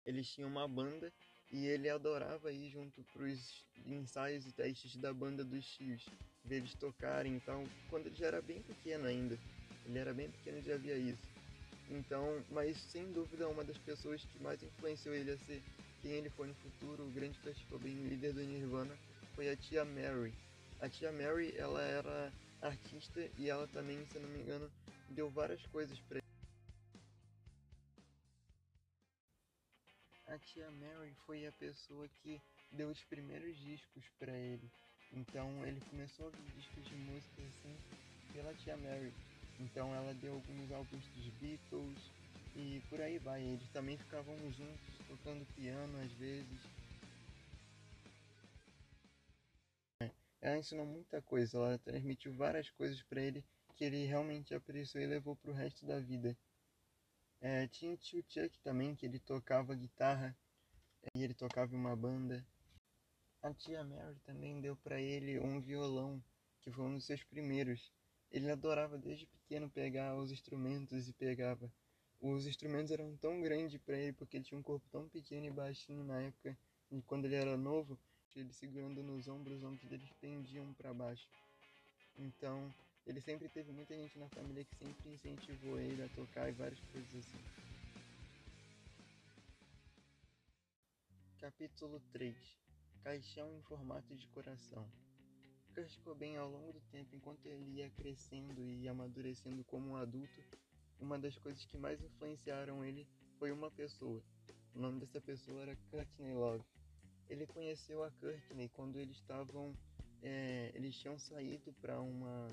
Eles 0.05 0.27
tinham 0.29 0.49
uma 0.49 0.67
banda 0.67 1.11
e 1.51 1.65
ele 1.65 1.89
adorava 1.89 2.51
ir 2.51 2.69
junto 2.69 3.03
para 3.13 3.23
os 3.23 3.65
ensaios 3.85 4.45
e 4.45 4.51
testes 4.51 4.95
da 4.97 5.13
banda 5.13 5.43
dos 5.43 5.65
tios, 5.65 6.05
ver 6.43 6.57
eles 6.57 6.73
tocarem 6.75 7.35
então, 7.35 7.65
quando 7.89 8.07
ele 8.07 8.15
já 8.15 8.27
era 8.27 8.41
bem 8.41 8.61
pequeno 8.61 9.05
ainda. 9.05 9.37
Ele 9.85 9.97
era 9.97 10.13
bem 10.13 10.29
pequeno 10.29 10.59
e 10.59 10.61
já 10.61 10.77
via 10.77 10.95
isso. 10.97 11.30
Então, 11.91 12.41
mas 12.49 12.77
sem 12.77 13.11
dúvida 13.11 13.49
uma 13.49 13.65
das 13.65 13.77
pessoas 13.79 14.23
que 14.23 14.41
mais 14.41 14.63
influenciou 14.63 15.13
ele 15.13 15.31
a 15.31 15.37
ser 15.39 15.61
quem 16.01 16.11
ele 16.11 16.29
foi 16.29 16.47
no 16.47 16.53
futuro, 16.55 17.03
o 17.03 17.11
grande 17.11 17.37
Kurt 17.39 17.57
Cobain, 17.69 18.07
líder 18.07 18.33
do 18.33 18.41
Nirvana, 18.41 18.97
foi 19.35 19.49
a 19.49 19.57
tia 19.57 19.83
Mary. 19.83 20.33
A 20.79 20.87
tia 20.87 21.11
Mary, 21.11 21.53
ela 21.57 21.81
era 21.81 22.31
artista 22.61 23.29
e 23.37 23.49
ela 23.49 23.67
também, 23.67 24.05
se 24.05 24.17
não 24.19 24.29
me 24.29 24.39
engano, 24.39 24.71
deu 25.09 25.29
várias 25.29 25.61
coisas 25.67 25.99
para. 26.07 26.21
A 30.27 30.39
tia 30.39 30.71
Mary 30.71 31.13
foi 31.25 31.45
a 31.45 31.51
pessoa 31.51 32.07
que 32.23 32.41
deu 32.71 32.89
os 32.89 33.03
primeiros 33.03 33.57
discos 33.57 34.05
para 34.17 34.31
ele. 34.31 34.71
Então 35.11 35.67
ele 35.67 35.81
começou 35.89 36.27
a 36.27 36.29
ouvir 36.29 36.51
discos 36.53 36.85
de 36.85 36.95
música 36.95 37.41
assim 37.41 37.75
pela 38.31 38.53
tia 38.55 38.77
Mary. 38.77 39.13
Então 39.59 39.93
ela 39.93 40.13
deu 40.15 40.33
alguns 40.33 40.71
álbuns 40.71 41.05
dos 41.15 41.27
Beatles 41.39 41.99
e 42.55 42.81
por 42.89 42.99
aí 43.01 43.17
vai. 43.19 43.41
Eles 43.41 43.69
também 43.69 43.97
ficavam 43.97 44.35
juntos, 44.51 45.07
tocando 45.07 45.45
piano 45.55 45.99
às 46.01 46.11
vezes. 46.13 46.59
Ela 50.41 50.57
ensinou 50.57 50.85
muita 50.85 51.21
coisa, 51.21 51.57
ela 51.57 51.77
transmitiu 51.77 52.33
várias 52.33 52.69
coisas 52.71 53.01
para 53.03 53.21
ele 53.21 53.45
que 53.75 53.85
ele 53.85 54.05
realmente 54.05 54.53
apreciou 54.53 55.03
e 55.03 55.07
levou 55.07 55.35
para 55.35 55.51
o 55.51 55.53
resto 55.53 55.85
da 55.85 55.99
vida. 55.99 56.35
É, 57.39 57.67
tinha 57.67 57.93
o 57.93 57.97
tio 57.97 58.23
Chuck 58.27 58.59
também, 58.59 58.95
que 58.95 59.05
ele 59.05 59.19
tocava 59.19 59.73
guitarra 59.75 60.35
e 61.15 61.23
ele 61.23 61.33
tocava 61.33 61.73
em 61.73 61.77
uma 61.77 61.95
banda. 61.95 62.45
A 63.41 63.51
tia 63.53 63.83
Mary 63.83 64.19
também 64.19 64.61
deu 64.61 64.75
para 64.75 65.01
ele 65.01 65.39
um 65.39 65.59
violão, 65.59 66.23
que 66.61 66.71
foi 66.71 66.85
um 66.85 66.93
dos 66.93 67.05
seus 67.05 67.23
primeiros. 67.23 67.91
Ele 68.31 68.49
adorava 68.49 68.97
desde 68.97 69.25
pequeno 69.25 69.69
pegar 69.69 70.15
os 70.15 70.31
instrumentos 70.31 71.09
e 71.09 71.13
pegava. 71.13 71.71
Os 72.19 72.47
instrumentos 72.47 72.91
eram 72.91 73.17
tão 73.17 73.41
grandes 73.41 73.81
para 73.81 73.97
ele 73.97 74.13
porque 74.13 74.37
ele 74.37 74.45
tinha 74.45 74.57
um 74.57 74.63
corpo 74.63 74.87
tão 74.89 75.09
pequeno 75.09 75.47
e 75.47 75.51
baixinho 75.51 76.03
na 76.03 76.21
época 76.21 76.57
e 76.89 77.01
quando 77.01 77.25
ele 77.25 77.35
era 77.35 77.57
novo, 77.57 77.99
ele 78.35 78.53
segurando 78.53 79.03
nos 79.03 79.27
ombros, 79.27 79.57
os 79.57 79.63
ombros 79.63 79.89
dele 79.89 80.09
pendiam 80.19 80.73
para 80.73 80.93
baixo. 80.93 81.27
Então, 82.17 82.73
ele 83.05 83.19
sempre 83.19 83.49
teve 83.49 83.71
muita 83.71 83.95
gente 83.95 84.17
na 84.17 84.29
família 84.29 84.63
que 84.63 84.75
sempre 84.75 85.09
incentivou 85.09 85.79
ele 85.79 86.03
a 86.03 86.09
tocar 86.09 86.47
e 86.47 86.53
várias 86.53 86.79
coisas 86.91 87.15
assim. 87.15 87.39
Capítulo 91.39 91.99
3 92.13 92.35
Caixão 93.03 93.51
em 93.57 93.61
formato 93.63 94.15
de 94.15 94.27
coração 94.27 94.87
Kurt 95.73 95.97
Cobain, 96.03 96.35
ao 96.35 96.49
longo 96.49 96.73
do 96.73 96.81
tempo, 96.91 97.15
enquanto 97.15 97.45
ele 97.45 97.79
ia 97.79 97.89
crescendo 97.91 98.67
e 98.67 98.87
amadurecendo 98.87 99.63
como 99.63 99.91
um 99.91 99.95
adulto, 99.95 100.41
uma 100.99 101.17
das 101.17 101.37
coisas 101.37 101.65
que 101.65 101.77
mais 101.77 102.01
influenciaram 102.01 102.83
ele 102.83 103.07
foi 103.39 103.51
uma 103.51 103.71
pessoa. 103.71 104.21
O 104.75 104.79
nome 104.79 104.99
dessa 104.99 105.19
pessoa 105.19 105.61
era 105.61 105.75
Courtney 105.89 106.33
Love. 106.33 106.63
Ele 107.29 107.45
conheceu 107.47 108.03
a 108.03 108.11
Courtney 108.11 108.69
quando 108.69 108.99
eles 108.99 109.17
estavam, 109.17 109.75
é, 110.21 110.71
eles 110.75 110.95
tinham 110.95 111.17
saído 111.17 111.73
para 111.73 111.99
uma 112.01 112.47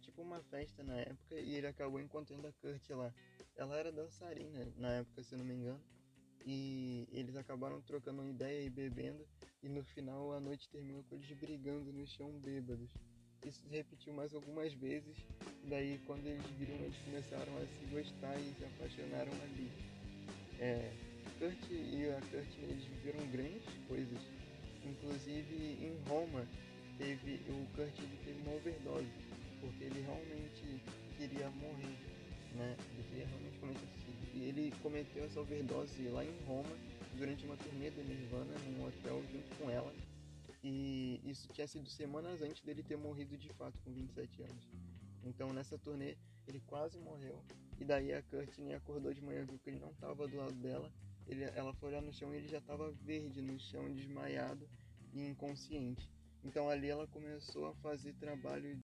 tipo 0.00 0.22
uma 0.22 0.40
festa 0.44 0.84
na 0.84 0.96
época 1.00 1.34
e 1.34 1.54
ele 1.56 1.66
acabou 1.66 2.00
encontrando 2.00 2.46
a 2.46 2.52
Kurt 2.52 2.88
lá. 2.90 3.12
Ela 3.54 3.76
era 3.76 3.92
dançarina 3.92 4.66
na 4.76 4.92
época, 4.92 5.22
se 5.22 5.36
não 5.36 5.44
me 5.44 5.54
engano, 5.54 5.82
e 6.44 7.08
eles 7.10 7.36
acabaram 7.36 7.80
trocando 7.82 8.22
uma 8.22 8.30
ideia 8.30 8.64
e 8.64 8.70
bebendo 8.70 9.26
e 9.62 9.68
no 9.68 9.82
final 9.84 10.32
a 10.32 10.40
noite 10.40 10.68
terminou 10.68 11.02
com 11.04 11.16
eles 11.16 11.30
brigando 11.38 11.92
no 11.92 12.06
chão 12.06 12.30
bêbados. 12.40 12.90
Isso 13.44 13.60
se 13.60 13.68
repetiu 13.68 14.12
mais 14.12 14.34
algumas 14.34 14.72
vezes, 14.74 15.16
e 15.62 15.68
daí 15.68 16.00
quando 16.06 16.26
eles 16.26 16.46
viram 16.58 16.74
eles 16.76 16.96
começaram 17.04 17.56
a 17.58 17.66
se 17.66 17.86
gostar 17.90 18.36
e 18.38 18.54
se 18.54 18.64
apaixonaram 18.64 19.32
ali. 19.42 19.70
É, 20.58 20.92
Kurt 21.38 21.70
e 21.70 22.08
a 22.10 22.20
Kurt 22.22 22.58
eles 22.62 22.84
viveram 22.84 23.26
grandes 23.30 23.62
coisas. 23.86 24.18
Inclusive 24.84 25.54
em 25.54 25.96
Roma 26.08 26.46
teve 26.98 27.40
o 27.50 27.66
Kurt 27.76 27.98
ele 27.98 28.18
teve 28.24 28.40
uma 28.42 28.56
overdose, 28.56 29.06
porque 29.60 29.84
ele 29.84 30.00
realmente 30.00 30.82
queria 31.16 31.50
morrer, 31.50 31.98
né? 32.54 32.76
Ele 32.94 33.08
queria 33.10 33.26
realmente 33.26 33.58
cometer 33.58 33.86
suicídio. 33.86 34.28
E 34.34 34.48
ele 34.48 34.74
cometeu 34.82 35.24
essa 35.24 35.40
overdose 35.40 36.08
lá 36.08 36.24
em 36.24 36.36
Roma 36.46 36.76
durante 37.16 37.44
uma 37.44 37.56
turnê 37.56 37.90
do 37.90 38.02
Nirvana 38.04 38.54
num 38.58 38.86
hotel 38.86 39.22
junto 39.32 39.56
com 39.56 39.70
ela. 39.70 39.92
E 40.62 41.20
isso 41.24 41.48
tinha 41.52 41.66
sido 41.66 41.88
semanas 41.88 42.42
antes 42.42 42.62
dele 42.62 42.82
ter 42.82 42.96
morrido 42.96 43.36
de 43.36 43.52
fato 43.54 43.78
com 43.84 43.92
27 43.92 44.42
anos. 44.42 44.68
Então 45.24 45.52
nessa 45.52 45.78
turnê 45.78 46.16
ele 46.46 46.60
quase 46.66 46.98
morreu. 46.98 47.42
E 47.78 47.84
daí 47.84 48.12
a 48.12 48.22
Courtney 48.22 48.74
acordou 48.74 49.12
de 49.12 49.20
manhã, 49.20 49.44
viu 49.44 49.58
que 49.58 49.70
ele 49.70 49.78
não 49.78 49.90
estava 49.90 50.26
do 50.26 50.36
lado 50.36 50.54
dela. 50.54 50.90
Ele, 51.26 51.42
ela 51.42 51.74
foi 51.74 51.90
olhar 51.90 52.02
no 52.02 52.12
chão 52.12 52.32
e 52.32 52.38
ele 52.38 52.48
já 52.48 52.58
estava 52.58 52.90
verde 52.92 53.42
no 53.42 53.58
chão, 53.58 53.92
desmaiado 53.92 54.68
e 55.12 55.26
inconsciente. 55.26 56.08
Então 56.44 56.68
ali 56.68 56.88
ela 56.88 57.06
começou 57.08 57.66
a 57.66 57.74
fazer 57.76 58.12
trabalho, 58.14 58.78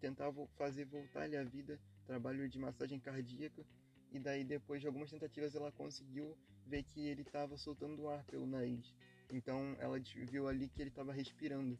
tentava 0.00 0.46
fazer 0.56 0.84
voltar-lhe 0.84 1.36
a 1.36 1.42
vida, 1.42 1.80
trabalho 2.06 2.48
de 2.48 2.58
massagem 2.58 3.00
cardíaca. 3.00 3.64
E 4.10 4.18
daí 4.18 4.44
depois 4.44 4.80
de 4.80 4.86
algumas 4.86 5.10
tentativas 5.10 5.54
ela 5.54 5.70
conseguiu 5.72 6.36
ver 6.66 6.82
que 6.82 7.06
ele 7.06 7.22
estava 7.22 7.56
soltando 7.56 8.08
ar 8.08 8.24
pelo 8.24 8.46
nariz. 8.46 8.94
Então 9.30 9.76
ela 9.78 9.98
viu 10.30 10.48
ali 10.48 10.68
que 10.68 10.80
ele 10.80 10.90
estava 10.90 11.12
respirando. 11.12 11.78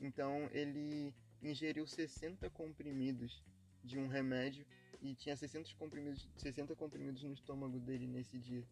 Então 0.00 0.48
ele 0.52 1.12
ingeriu 1.42 1.86
60 1.86 2.48
comprimidos 2.50 3.42
de 3.82 3.98
um 3.98 4.06
remédio 4.06 4.64
e 5.02 5.14
tinha 5.14 5.36
60 5.36 5.74
comprimidos, 5.74 6.28
60 6.36 6.74
comprimidos 6.74 7.22
no 7.22 7.32
estômago 7.32 7.78
dele 7.78 8.06
nesse 8.06 8.38
dia. 8.38 8.64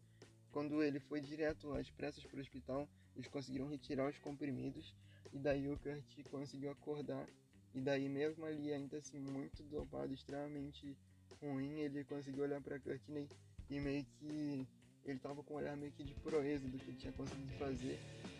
Quando 0.51 0.81
ele 0.83 0.99
foi 0.99 1.21
direto 1.21 1.73
às 1.73 1.89
pressas 1.91 2.25
para 2.25 2.37
o 2.37 2.41
hospital, 2.41 2.89
eles 3.15 3.27
conseguiram 3.27 3.67
retirar 3.67 4.09
os 4.09 4.17
comprimidos 4.17 4.95
e 5.31 5.39
daí 5.39 5.67
o 5.67 5.77
Kurt 5.77 6.29
conseguiu 6.29 6.71
acordar. 6.71 7.27
E 7.73 7.81
daí 7.81 8.07
mesmo 8.07 8.45
ali 8.45 8.71
ainda 8.71 8.97
assim 8.97 9.19
muito 9.19 9.63
dopado, 9.63 10.13
extremamente 10.13 10.95
ruim, 11.41 11.79
ele 11.79 12.03
conseguiu 12.03 12.43
olhar 12.43 12.61
para 12.61 12.79
Courtney 12.79 13.27
e 13.69 13.79
meio 13.79 14.05
que 14.05 14.67
ele 15.05 15.19
tava 15.19 15.43
com 15.43 15.55
um 15.55 15.57
olhar 15.57 15.75
meio 15.75 15.91
que 15.91 16.03
de 16.03 16.13
proeza 16.15 16.67
do 16.67 16.77
que 16.77 16.89
ele 16.89 16.97
tinha 16.97 17.13
conseguido 17.13 17.51
fazer, 17.57 17.99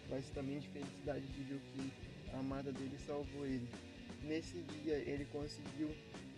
mas 0.10 0.30
também 0.30 0.60
de 0.60 0.68
felicidade 0.70 1.26
de 1.28 1.44
ver 1.44 1.60
que 1.60 2.32
a 2.34 2.40
amada 2.40 2.72
dele 2.72 2.98
salvou 3.00 3.46
ele. 3.46 3.68
Nesse 4.24 4.62
dia 4.64 4.96
ele 4.96 5.26
conseguiu 5.26 5.90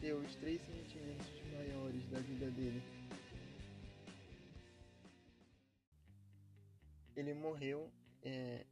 ter 0.02 0.14
os 0.14 0.36
três 0.36 0.60
sentimentos 0.62 1.28
maiores 1.52 2.08
da 2.10 2.20
vida 2.20 2.50
dele. 2.52 2.82
Ele 7.16 7.34
morreu 7.34 7.90
é, 8.24 8.66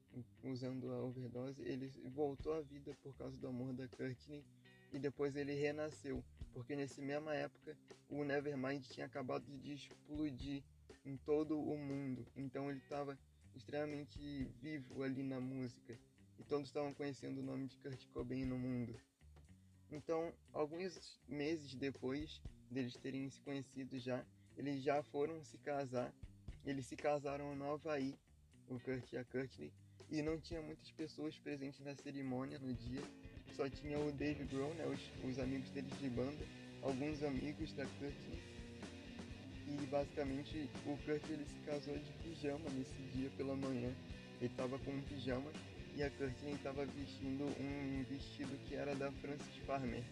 usando 0.44 0.92
a 0.92 1.04
overdose, 1.04 1.62
ele 1.62 1.88
voltou 2.06 2.54
à 2.54 2.62
vida 2.62 2.94
por 3.02 3.16
causa 3.16 3.38
do 3.38 3.48
amor 3.48 3.74
da 3.74 3.88
Courtney 3.88 4.44
e 4.92 5.00
depois 5.00 5.36
ele 5.36 5.54
renasceu, 5.54 6.24
porque 6.54 6.76
nessa 6.76 7.02
mesma 7.02 7.36
época 7.36 7.78
o 8.10 8.24
Nevermind 8.24 8.84
tinha 8.84 9.06
acabado 9.06 9.46
de 9.60 9.74
explodir 9.74 10.64
em 11.06 11.18
todo 11.18 11.60
o 11.60 11.78
mundo, 11.78 12.26
então 12.36 12.70
ele 12.70 12.80
estava 12.80 13.18
extremamente 13.56 14.46
vivo 14.62 15.04
ali 15.04 15.24
na 15.24 15.40
música 15.40 15.98
e 16.40 16.44
todos 16.44 16.68
estavam 16.68 16.94
conhecendo 16.94 17.40
o 17.40 17.44
nome 17.44 17.68
de 17.68 17.78
Kurt 17.78 18.08
Cobain 18.08 18.46
no 18.46 18.58
mundo. 18.58 19.00
Então, 19.92 20.34
alguns 20.52 21.22
meses 21.28 21.76
depois 21.76 22.42
deles 22.72 22.96
terem 22.98 23.30
se 23.30 23.40
conhecido 23.42 24.00
já, 24.00 24.26
eles 24.58 24.82
já 24.82 25.04
foram 25.04 25.44
se 25.44 25.58
casar. 25.60 26.14
Eles 26.66 26.86
se 26.86 26.96
casaram 26.96 27.56
no 27.56 27.72
Havaí 27.72 28.18
o 28.68 28.80
Kurt 28.80 29.12
e 29.12 29.18
a 29.18 29.26
Courtney, 29.26 29.72
e 30.10 30.22
não 30.22 30.40
tinha 30.40 30.62
muitas 30.62 30.90
pessoas 30.92 31.38
presentes 31.38 31.80
na 31.82 31.96
cerimônia 31.96 32.58
no 32.58 32.74
dia. 32.74 33.02
Só 33.56 33.70
tinha 33.70 34.00
o 34.00 34.12
Dave 34.12 34.44
Grohl, 34.46 34.74
né, 34.74 34.86
os, 34.88 35.30
os 35.30 35.40
amigos 35.40 35.70
deles 35.70 35.92
de 36.00 36.10
banda, 36.10 36.46
alguns 36.82 37.22
amigos 37.24 37.72
da 37.74 37.86
Courtney. 37.86 38.42
E 39.68 39.86
basicamente 39.88 40.70
o 40.86 40.98
Kurt 40.98 41.24
ele 41.30 41.46
se 41.46 41.60
casou 41.66 41.98
de 41.98 42.12
pijama 42.24 42.70
nesse 42.72 43.02
dia 43.16 43.30
pela 43.38 43.56
manhã. 43.56 43.94
Ele 44.42 44.52
estava 44.52 44.78
com 44.80 44.92
um 44.92 45.02
pijama 45.04 45.52
e 45.96 46.04
a 46.04 46.10
Courtney 46.12 46.54
estava 46.54 46.86
vestindo 46.86 47.46
um 47.46 48.04
vestido 48.10 48.58
que 48.68 48.76
era 48.76 48.96
da 48.96 49.12
Frances 49.12 49.56
Farmer, 49.66 50.04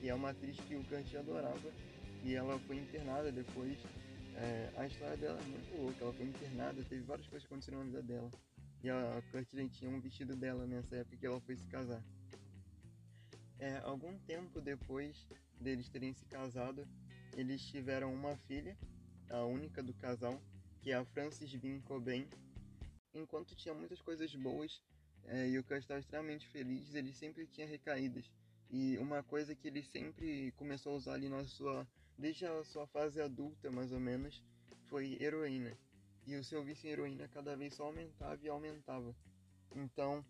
que 0.00 0.08
é 0.08 0.14
uma 0.14 0.30
atriz 0.30 0.56
que 0.60 0.74
o 0.74 0.84
Kurt 0.84 1.14
adorava. 1.14 1.70
E 2.24 2.34
ela 2.34 2.58
foi 2.60 2.76
internada 2.76 3.30
depois 3.30 3.78
é, 4.36 4.70
a 4.76 4.86
história 4.86 5.16
dela 5.18 5.38
é 5.38 5.44
muito 5.44 5.76
louca, 5.76 6.02
ela 6.02 6.12
foi 6.14 6.26
internada, 6.26 6.82
teve 6.88 7.02
várias 7.02 7.26
coisas 7.26 7.46
que 7.46 7.52
aconteceram 7.52 7.78
na 7.80 7.84
vida 7.84 8.02
dela. 8.02 8.30
E 8.82 8.88
a 8.88 9.22
Courtney 9.30 9.68
tinha 9.68 9.90
um 9.90 10.00
vestido 10.00 10.34
dela 10.34 10.66
nessa 10.66 10.96
época 10.96 11.16
que 11.18 11.26
ela 11.26 11.40
foi 11.40 11.56
se 11.56 11.66
casar. 11.66 12.02
É, 13.60 13.76
algum 13.84 14.18
tempo 14.20 14.58
depois 14.58 15.28
deles 15.60 15.86
terem 15.90 16.14
se 16.14 16.24
casado, 16.24 16.88
eles 17.36 17.60
tiveram 17.66 18.12
uma 18.12 18.34
filha, 18.48 18.74
a 19.28 19.44
única 19.44 19.82
do 19.82 19.92
casal, 19.92 20.42
que 20.80 20.90
é 20.90 20.94
a 20.94 21.04
Frances 21.04 21.54
Bean 21.54 21.78
Cobain. 21.82 22.26
Enquanto 23.12 23.54
tinha 23.54 23.74
muitas 23.74 24.00
coisas 24.00 24.34
boas 24.34 24.82
é, 25.26 25.46
e 25.46 25.58
o 25.58 25.62
Kurt 25.62 25.82
estava 25.82 26.00
extremamente 26.00 26.48
feliz, 26.48 26.94
ele 26.94 27.12
sempre 27.12 27.46
tinha 27.46 27.66
recaídas. 27.66 28.24
E 28.70 28.96
uma 28.96 29.22
coisa 29.22 29.54
que 29.54 29.68
ele 29.68 29.82
sempre 29.82 30.52
começou 30.52 30.94
a 30.94 30.96
usar 30.96 31.12
ali 31.14 31.28
na 31.28 31.44
sua 31.44 31.86
desde 32.16 32.46
a 32.46 32.64
sua 32.64 32.86
fase 32.86 33.20
adulta, 33.20 33.70
mais 33.70 33.92
ou 33.92 34.00
menos, 34.00 34.42
foi 34.88 35.16
heroína. 35.20 35.76
E 36.26 36.34
o 36.36 36.44
seu 36.44 36.62
vício 36.62 36.86
em 36.86 36.92
heroína 36.92 37.28
cada 37.28 37.56
vez 37.56 37.74
só 37.74 37.84
aumentava 37.84 38.38
e 38.42 38.48
aumentava. 38.48 39.14
Então, 39.74 40.24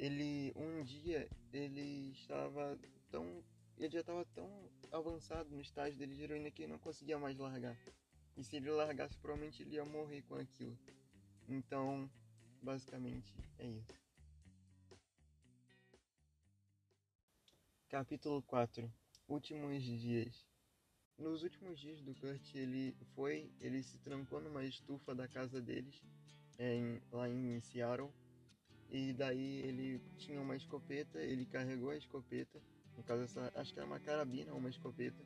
ele 0.00 0.50
um 0.56 0.82
dia 0.82 1.28
ele 1.52 2.10
estava 2.12 2.78
tão 3.10 3.44
ele 3.76 3.90
já 3.90 4.00
estava 4.00 4.24
tão 4.24 4.48
avançado 4.90 5.50
no 5.50 5.60
estágio 5.60 5.98
dele 5.98 6.14
de 6.14 6.22
heroína 6.22 6.50
que 6.50 6.62
ele 6.62 6.72
não 6.72 6.78
conseguia 6.78 7.18
mais 7.18 7.38
largar. 7.38 7.78
E 8.36 8.44
se 8.44 8.56
ele 8.56 8.70
largasse, 8.70 9.16
provavelmente 9.16 9.62
ele 9.62 9.76
ia 9.76 9.84
morrer 9.84 10.22
com 10.22 10.34
aquilo. 10.34 10.78
Então, 11.48 12.10
basicamente 12.62 13.34
é 13.58 13.66
isso. 13.66 14.00
Capítulo 17.88 18.42
4 18.42 18.92
Últimos 19.28 19.82
dias 19.82 20.46
nos 21.18 21.42
últimos 21.42 21.78
dias 21.78 22.00
do 22.00 22.14
Kurt, 22.14 22.54
ele 22.54 22.96
foi, 23.14 23.52
ele 23.60 23.82
se 23.82 23.98
trancou 23.98 24.40
numa 24.40 24.64
estufa 24.64 25.14
da 25.14 25.28
casa 25.28 25.60
deles, 25.60 26.02
em, 26.58 26.98
lá 27.12 27.28
em 27.28 27.60
Seattle, 27.60 28.10
e 28.90 29.12
daí 29.12 29.60
ele 29.60 30.00
tinha 30.18 30.40
uma 30.40 30.56
escopeta, 30.56 31.20
ele 31.20 31.46
carregou 31.46 31.90
a 31.90 31.96
escopeta, 31.96 32.60
no 32.96 33.02
caso 33.04 33.22
essa, 33.22 33.52
acho 33.54 33.72
que 33.72 33.78
era 33.78 33.86
uma 33.86 34.00
carabina 34.00 34.52
ou 34.52 34.58
uma 34.58 34.68
escopeta, 34.68 35.22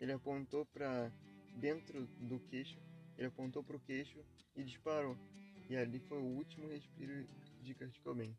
ele 0.00 0.12
apontou 0.12 0.66
para 0.66 1.10
dentro 1.56 2.06
do 2.20 2.38
queixo, 2.40 2.78
ele 3.16 3.28
apontou 3.28 3.62
para 3.62 3.76
o 3.76 3.80
queixo 3.80 4.18
e 4.56 4.62
disparou. 4.62 5.16
E 5.70 5.76
ali 5.76 5.98
foi 6.00 6.18
o 6.18 6.24
último 6.24 6.68
respiro 6.68 7.26
de 7.62 7.74
Kurt 7.74 7.98
Cobain. 8.00 8.36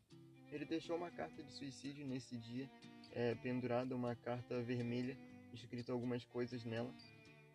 Ele 0.51 0.65
deixou 0.65 0.95
uma 0.95 1.09
carta 1.09 1.41
de 1.41 1.51
suicídio 1.51 2.05
nesse 2.05 2.37
dia, 2.37 2.69
é, 3.13 3.33
pendurada, 3.35 3.95
uma 3.95 4.15
carta 4.15 4.61
vermelha 4.61 5.17
escrito 5.53 5.91
algumas 5.91 6.25
coisas 6.25 6.63
nela 6.65 6.93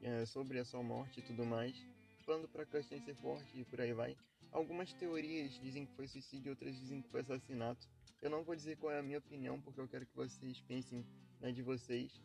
é, 0.02 0.24
sobre 0.24 0.58
a 0.58 0.64
sua 0.64 0.82
morte 0.82 1.20
e 1.20 1.22
tudo 1.22 1.44
mais, 1.44 1.76
falando 2.24 2.48
para 2.48 2.64
Kirsten 2.64 3.00
ser 3.00 3.14
forte 3.14 3.60
e 3.60 3.64
por 3.64 3.80
aí 3.80 3.92
vai. 3.92 4.16
Algumas 4.52 4.92
teorias 4.92 5.52
dizem 5.60 5.86
que 5.86 5.94
foi 5.94 6.08
suicídio, 6.08 6.50
outras 6.50 6.76
dizem 6.76 7.00
que 7.00 7.08
foi 7.08 7.20
assassinato. 7.20 7.88
Eu 8.20 8.28
não 8.28 8.42
vou 8.42 8.56
dizer 8.56 8.76
qual 8.76 8.92
é 8.92 8.98
a 8.98 9.02
minha 9.02 9.18
opinião, 9.18 9.60
porque 9.60 9.80
eu 9.80 9.88
quero 9.88 10.04
que 10.04 10.14
vocês 10.14 10.60
pensem 10.62 11.06
na 11.40 11.50
de 11.50 11.62
vocês, 11.62 12.20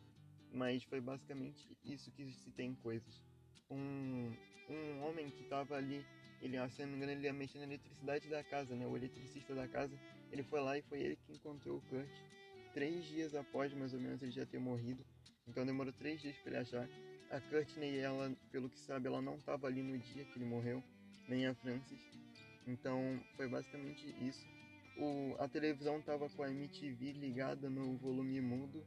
mas 0.52 0.82
foi 0.84 1.00
basicamente 1.00 1.76
isso 1.84 2.10
que 2.10 2.30
se 2.32 2.50
tem 2.50 2.74
coisas. 2.74 3.24
Um, 3.70 4.32
um 4.68 5.02
homem 5.04 5.30
que 5.30 5.42
estava 5.44 5.76
ali, 5.76 6.04
ele, 6.42 6.56
se 6.70 6.82
não 6.82 6.88
me 6.88 6.96
engano, 6.96 7.12
ele 7.12 7.26
ia 7.26 7.32
mexer 7.32 7.58
na 7.58 7.64
eletricidade 7.64 8.28
da 8.28 8.42
casa, 8.42 8.74
né? 8.74 8.86
O 8.86 8.96
eletricista 8.96 9.54
da 9.54 9.68
casa, 9.68 9.96
ele 10.32 10.42
foi 10.42 10.60
lá 10.60 10.76
e 10.76 10.82
foi 10.82 11.00
ele 11.00 11.16
que 11.16 11.32
encontrou 11.32 11.78
o 11.78 11.82
Kurt. 11.82 12.10
Três 12.74 13.04
dias 13.06 13.34
após, 13.34 13.72
mais 13.72 13.94
ou 13.94 14.00
menos, 14.00 14.20
ele 14.22 14.32
já 14.32 14.44
ter 14.44 14.58
morrido. 14.58 15.06
Então 15.46 15.64
demorou 15.64 15.92
três 15.92 16.20
dias 16.20 16.36
para 16.38 16.50
ele 16.50 16.58
achar. 16.58 16.88
A 17.30 17.40
Courtney, 17.40 17.98
ela, 17.98 18.36
pelo 18.50 18.68
que 18.68 18.78
sabe, 18.80 19.06
ela 19.06 19.22
não 19.22 19.36
estava 19.36 19.66
ali 19.66 19.82
no 19.82 19.96
dia 19.98 20.24
que 20.24 20.38
ele 20.38 20.44
morreu, 20.44 20.82
nem 21.28 21.46
a 21.46 21.54
Francis. 21.54 22.00
Então 22.66 23.20
foi 23.36 23.48
basicamente 23.48 24.06
isso. 24.20 24.44
O, 24.98 25.36
a 25.38 25.48
televisão 25.48 25.98
estava 25.98 26.28
com 26.30 26.42
a 26.42 26.50
MTV 26.50 27.12
ligada 27.12 27.68
no 27.68 27.96
volume 27.98 28.40
mudo 28.40 28.82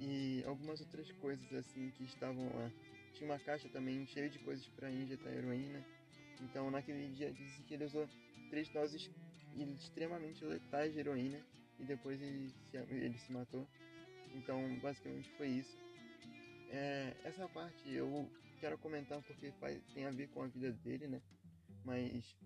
e 0.00 0.42
algumas 0.46 0.80
outras 0.80 1.10
coisas 1.12 1.52
assim 1.52 1.90
que 1.90 2.04
estavam 2.04 2.46
lá. 2.54 2.70
Tinha 3.14 3.30
uma 3.30 3.38
caixa 3.38 3.68
também 3.68 4.06
cheia 4.06 4.28
de 4.28 4.38
coisas 4.40 4.66
para 4.68 4.90
injetar 4.90 5.32
heroína. 5.32 5.84
Então 6.40 6.70
naquele 6.70 7.08
dia 7.14 7.32
disse 7.32 7.62
que 7.62 7.74
ele 7.74 7.84
usou 7.84 8.08
três 8.50 8.68
doses 8.70 9.10
extremamente 9.74 10.44
letais 10.44 10.92
de 10.92 11.00
heroína 11.00 11.40
e 11.78 11.84
depois 11.84 12.20
ele 12.20 12.50
se, 12.70 12.76
ele 12.76 13.18
se 13.18 13.32
matou. 13.32 13.66
Então, 14.34 14.78
basicamente 14.80 15.30
foi 15.36 15.48
isso. 15.48 15.76
É, 16.70 17.14
essa 17.24 17.48
parte 17.48 17.90
eu 17.90 18.28
quero 18.60 18.76
comentar 18.78 19.20
porque 19.22 19.50
faz, 19.52 19.80
tem 19.94 20.04
a 20.06 20.10
ver 20.10 20.28
com 20.28 20.42
a 20.42 20.46
vida 20.46 20.72
dele, 20.72 21.06
né? 21.06 21.20
Mas 21.86 22.36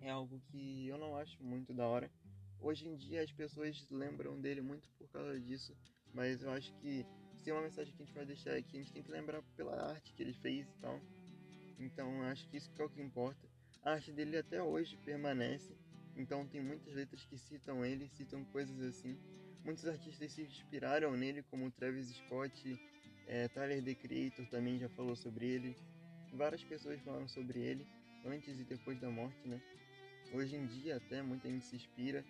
é 0.00 0.08
algo 0.08 0.40
que 0.46 0.86
eu 0.86 0.96
não 0.96 1.14
acho 1.18 1.40
muito 1.42 1.74
da 1.74 1.86
hora. 1.86 2.10
Hoje 2.58 2.88
em 2.88 2.96
dia 2.96 3.22
as 3.22 3.30
pessoas 3.30 3.86
lembram 3.90 4.40
dele 4.40 4.62
muito 4.62 4.88
por 4.98 5.06
causa 5.10 5.38
disso, 5.38 5.76
mas 6.14 6.42
eu 6.42 6.50
acho 6.52 6.72
que 6.76 7.04
se 7.34 7.52
uma 7.52 7.60
mensagem 7.60 7.94
que 7.94 8.02
a 8.02 8.06
gente 8.06 8.14
vai 8.14 8.24
deixar 8.24 8.56
aqui, 8.56 8.78
a 8.78 8.80
gente 8.80 8.92
tem 8.94 9.02
que 9.02 9.10
lembrar 9.10 9.42
pela 9.54 9.90
arte 9.90 10.14
que 10.14 10.22
ele 10.22 10.32
fez 10.32 10.66
e 10.66 10.80
tal. 10.80 10.98
Então 11.78 12.22
acho 12.22 12.48
que 12.48 12.56
isso 12.56 12.70
que 12.72 12.80
é 12.80 12.84
o 12.86 12.88
que 12.88 13.02
importa. 13.02 13.46
A 13.82 13.92
arte 13.92 14.10
dele 14.12 14.38
até 14.38 14.62
hoje 14.62 14.96
permanece, 15.04 15.76
então 16.16 16.46
tem 16.46 16.62
muitas 16.62 16.94
letras 16.94 17.22
que 17.26 17.36
citam 17.36 17.84
ele, 17.84 18.08
citam 18.08 18.42
coisas 18.46 18.80
assim. 18.80 19.14
Muitos 19.62 19.86
artistas 19.86 20.32
se 20.32 20.40
inspiraram 20.40 21.14
nele, 21.18 21.42
como 21.42 21.70
Travis 21.70 22.08
Scott, 22.16 22.80
é, 23.26 23.46
Tyler 23.48 23.84
The 23.84 23.94
Creator 23.94 24.46
também 24.46 24.78
já 24.78 24.88
falou 24.88 25.14
sobre 25.14 25.46
ele. 25.46 25.76
Várias 26.32 26.64
pessoas 26.64 26.98
falaram 27.02 27.28
sobre 27.28 27.60
ele, 27.60 27.86
antes 28.24 28.58
e 28.58 28.64
depois 28.64 28.98
da 29.00 29.10
morte, 29.10 29.46
né? 29.46 29.60
Hoje 30.32 30.56
em 30.56 30.66
dia 30.66 30.96
até 30.96 31.22
muita 31.22 31.48
gente 31.48 31.64
se 31.64 31.76
inspira. 31.76 32.24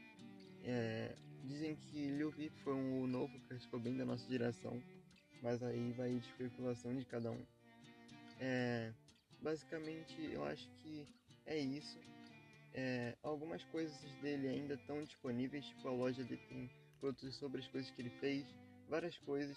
É, 0.65 1.15
dizem 1.45 1.77
que 1.77 2.11
Lil 2.11 2.33
Peep 2.33 2.53
foi 2.63 2.75
um 2.75 3.07
novo 3.07 3.39
Kurt 3.49 3.67
Cobain 3.69 3.97
da 3.97 4.05
nossa 4.05 4.29
geração, 4.29 4.83
mas 5.43 5.63
aí 5.63 5.93
vai 5.93 6.11
de 6.11 6.19
especulação 6.19 6.95
de 6.95 7.05
cada 7.05 7.31
um. 7.31 7.43
É, 8.41 8.93
basicamente 9.41 10.21
eu 10.33 10.45
acho 10.45 10.69
que 10.83 11.07
é 11.47 11.59
isso. 11.59 11.99
É, 12.75 13.17
algumas 13.23 13.65
coisas 13.65 13.99
dele 14.21 14.49
ainda 14.49 14.75
estão 14.75 15.03
disponíveis, 15.03 15.65
tipo 15.67 15.89
a 15.89 15.93
loja 15.93 16.23
dele 16.23 16.43
tem 16.49 16.71
produtos 17.01 17.35
sobre 17.37 17.61
as 17.61 17.67
coisas 17.69 17.91
que 17.91 18.03
ele 18.03 18.11
fez, 18.21 18.47
várias 18.89 19.17
coisas. 19.19 19.57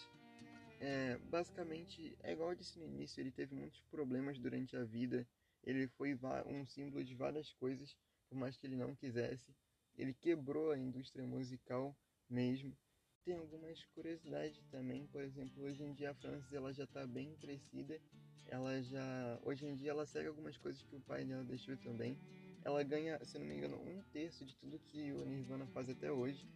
É, 0.80 1.20
basicamente, 1.30 2.18
é 2.24 2.34
igual 2.34 2.50
eu 2.50 2.56
disse 2.56 2.80
no 2.80 2.86
início, 2.86 3.22
ele 3.22 3.32
teve 3.32 3.54
muitos 3.54 3.80
problemas 3.92 4.40
durante 4.40 4.76
a 4.76 4.84
vida. 4.84 5.28
Ele 5.64 5.88
foi 5.88 6.18
um 6.46 6.66
símbolo 6.66 7.04
de 7.04 7.16
várias 7.16 7.54
coisas, 7.54 7.96
por 8.28 8.38
mais 8.38 8.58
que 8.58 8.66
ele 8.66 8.76
não 8.76 8.96
quisesse. 8.96 9.56
Ele 9.98 10.14
quebrou 10.14 10.72
a 10.72 10.78
indústria 10.78 11.26
musical 11.26 11.96
mesmo. 12.30 12.76
Tem 13.24 13.36
algumas 13.36 13.86
curiosidades 13.94 14.66
também, 14.72 15.06
por 15.08 15.22
exemplo, 15.22 15.64
hoje 15.64 15.84
em 15.84 15.94
dia 15.94 16.10
a 16.10 16.16
França 16.16 16.56
ela 16.56 16.74
já 16.74 16.86
está 16.86 17.06
bem 17.06 17.36
crescida. 17.36 18.02
Ela 18.48 18.82
já, 18.82 19.40
hoje 19.44 19.66
em 19.66 19.76
dia 19.76 19.92
ela 19.92 20.06
segue 20.06 20.28
algumas 20.28 20.58
coisas 20.58 20.82
que 20.82 20.96
o 20.96 21.02
pai 21.02 21.24
dela 21.24 21.44
deixou 21.44 21.78
também. 21.78 22.18
Ela 22.64 22.84
ganha, 22.84 23.24
se 23.24 23.38
não 23.38 23.46
me 23.46 23.56
engano, 23.56 23.78
um 23.78 24.02
terço 24.12 24.44
de 24.46 24.56
tudo 24.56 24.80
que 24.80 25.12
o 25.14 25.24
Nirvana 25.26 25.68
faz 25.68 25.90
até 25.90 26.12
hoje. 26.12 26.50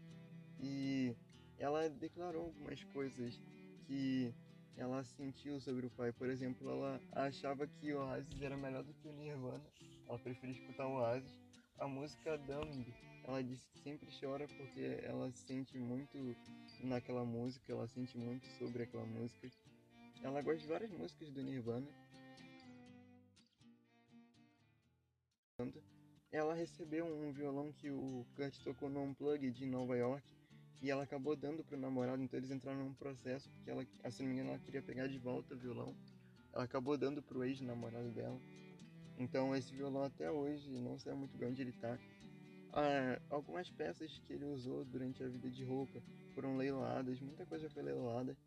E 0.59 1.15
ela 1.57 1.87
declarou 1.87 2.45
algumas 2.45 2.83
coisas 2.85 3.39
que 3.85 4.33
ela 4.77 5.03
sentiu 5.03 5.59
sobre 5.59 5.85
o 5.85 5.89
pai. 5.89 6.11
Por 6.11 6.29
exemplo, 6.29 6.69
ela 6.69 7.01
achava 7.13 7.65
que 7.67 7.93
o 7.93 7.99
Oasis 7.99 8.41
era 8.41 8.57
melhor 8.57 8.83
do 8.83 8.93
que 8.93 9.07
o 9.07 9.13
Nirvana. 9.13 9.63
Ela 10.07 10.19
preferia 10.19 10.55
escutar 10.55 10.87
o 10.87 10.95
Oasis. 10.95 11.31
A 11.77 11.87
música 11.87 12.37
Dumb, 12.37 12.93
ela 13.23 13.43
disse 13.43 13.67
que 13.67 13.79
sempre 13.79 14.07
chora 14.19 14.47
porque 14.47 14.99
ela 15.03 15.31
sente 15.31 15.77
muito 15.77 16.35
naquela 16.81 17.25
música, 17.25 17.71
ela 17.71 17.87
sente 17.87 18.17
muito 18.17 18.47
sobre 18.57 18.83
aquela 18.83 19.05
música. 19.05 19.49
Ela 20.23 20.41
gosta 20.41 20.61
de 20.61 20.67
várias 20.67 20.91
músicas 20.91 21.29
do 21.31 21.43
Nirvana. 21.43 21.87
Ela 26.31 26.53
recebeu 26.53 27.05
um 27.05 27.31
violão 27.31 27.71
que 27.71 27.89
o 27.89 28.25
Kurt 28.35 28.57
tocou 28.63 28.89
no 28.89 29.03
Unplugged 29.03 29.51
de 29.51 29.65
Nova 29.65 29.95
York 29.95 30.34
e 30.85 30.91
ela 30.91 31.01
acabou 31.01 31.35
dando 31.35 31.63
pro 31.63 31.75
namorado, 31.75 32.21
então 32.21 32.37
eles 32.37 32.51
entraram 32.51 32.83
num 32.83 32.93
processo, 32.93 33.49
porque 33.49 33.71
ela, 33.71 33.83
se 34.11 34.21
não 34.21 34.37
ela 34.37 34.59
queria 34.59 34.83
pegar 34.83 35.07
de 35.07 35.17
volta 35.17 35.55
o 35.55 35.57
violão. 35.57 35.95
Ela 36.53 36.63
acabou 36.63 36.95
dando 36.95 37.23
pro 37.23 37.43
ex-namorado 37.43 38.11
dela. 38.11 38.39
Então 39.17 39.55
esse 39.55 39.73
violão 39.73 40.03
até 40.03 40.29
hoje, 40.29 40.69
não 40.69 40.99
sei 40.99 41.11
muito 41.13 41.35
bem 41.39 41.49
onde 41.49 41.63
ele 41.63 41.71
tá. 41.71 41.97
Ah, 42.71 43.19
algumas 43.31 43.67
peças 43.71 44.15
que 44.19 44.33
ele 44.33 44.45
usou 44.45 44.85
durante 44.85 45.23
a 45.23 45.27
vida 45.27 45.49
de 45.49 45.63
roupa 45.63 45.99
foram 46.35 46.55
leiloadas, 46.55 47.19
muita 47.19 47.47
coisa 47.47 47.67
foi 47.67 47.81
leiloada. 47.81 48.37